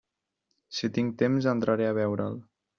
Si 0.77 0.89
tinc 0.95 1.15
temps, 1.21 1.51
entraré 1.53 1.89
a 1.91 1.95
veure'l. 2.01 2.43